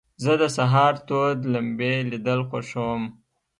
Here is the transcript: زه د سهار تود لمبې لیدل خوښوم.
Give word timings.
زه 0.23 0.33
د 0.41 0.43
سهار 0.57 0.93
تود 1.07 1.37
لمبې 1.53 1.93
لیدل 2.11 2.39
خوښوم. 2.49 3.03